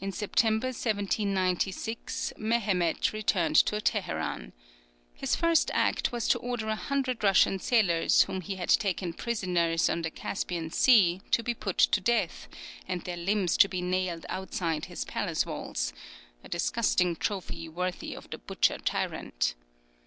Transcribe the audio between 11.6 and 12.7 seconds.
to death,